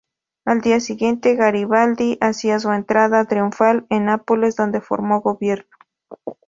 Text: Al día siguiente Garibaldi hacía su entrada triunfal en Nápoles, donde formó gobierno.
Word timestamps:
Al 0.45 0.61
día 0.61 0.79
siguiente 0.79 1.35
Garibaldi 1.35 2.17
hacía 2.21 2.57
su 2.57 2.71
entrada 2.71 3.25
triunfal 3.25 3.85
en 3.91 4.05
Nápoles, 4.05 4.55
donde 4.55 4.81
formó 4.81 5.21
gobierno. 5.21 5.69